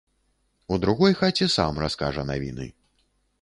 У 0.75 0.79
другой 0.85 1.13
хаце 1.19 1.49
сам 1.57 1.73
раскажа 1.85 2.25
навіны. 2.31 2.67